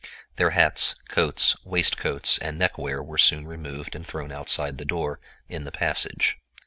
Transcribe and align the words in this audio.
Their 0.37 0.49
hats, 0.49 0.95
coats, 1.09 1.55
waistcoats, 1.63 2.39
and 2.39 2.57
neckwear 2.57 3.03
were 3.03 3.19
soon 3.19 3.45
removed 3.45 3.93
and 3.95 4.03
thrown 4.03 4.31
outside 4.31 4.79
the 4.79 4.83
door, 4.83 5.19
in 5.47 5.63
the 5.63 5.71
passage. 5.71 6.39